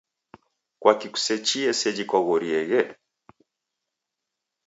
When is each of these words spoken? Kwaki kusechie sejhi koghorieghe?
Kwaki 0.81 1.07
kusechie 1.13 1.71
sejhi 1.79 2.03
koghorieghe? 2.09 2.81